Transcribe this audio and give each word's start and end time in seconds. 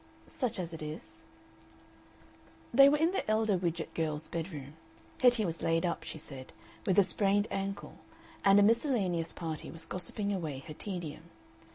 "Such 0.25 0.57
as 0.57 0.73
it 0.73 0.81
is." 0.81 1.21
They 2.73 2.89
were 2.89 2.97
in 2.97 3.11
the 3.11 3.29
elder 3.29 3.55
Widgett 3.55 3.93
girl's 3.93 4.27
bedroom; 4.27 4.73
Hetty 5.19 5.45
was 5.45 5.61
laid 5.61 5.85
up, 5.85 6.01
she 6.03 6.17
said, 6.17 6.53
with 6.87 6.97
a 6.97 7.03
sprained 7.03 7.47
ankle, 7.51 7.99
and 8.43 8.59
a 8.59 8.63
miscellaneous 8.63 9.31
party 9.31 9.69
was 9.69 9.85
gossiping 9.85 10.33
away 10.33 10.63
her 10.65 10.73
tedium. 10.73 11.25